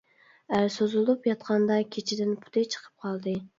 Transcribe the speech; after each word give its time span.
ئەر 0.59 0.65
سوزۇلۇپ 0.75 1.29
ياتقاندا 1.31 1.79
كېچىدىن 1.97 2.35
پۇتى 2.47 2.67
چىقىپ 2.75 3.07
قالدى. 3.07 3.39